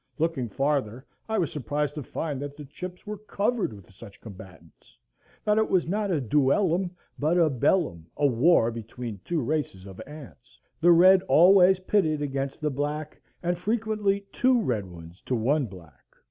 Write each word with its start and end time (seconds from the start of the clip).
Looking 0.17 0.49
farther, 0.49 1.05
I 1.29 1.37
was 1.37 1.51
surprised 1.51 1.93
to 1.93 2.01
find 2.01 2.41
that 2.41 2.57
the 2.57 2.65
chips 2.65 3.05
were 3.05 3.19
covered 3.19 3.71
with 3.71 3.93
such 3.93 4.19
combatants, 4.19 4.97
that 5.45 5.59
it 5.59 5.69
was 5.69 5.87
not 5.87 6.09
a 6.09 6.19
duellum, 6.19 6.89
but 7.19 7.37
a 7.37 7.51
bellum, 7.51 8.07
a 8.17 8.25
war 8.25 8.71
between 8.71 9.19
two 9.23 9.41
races 9.43 9.85
of 9.85 10.01
ants, 10.07 10.59
the 10.79 10.91
red 10.91 11.21
always 11.27 11.79
pitted 11.81 12.19
against 12.23 12.61
the 12.61 12.71
black, 12.71 13.21
and 13.43 13.59
frequently 13.59 14.21
two 14.31 14.59
red 14.59 14.89
ones 14.89 15.21
to 15.27 15.35
one 15.35 15.67
black. 15.67 16.15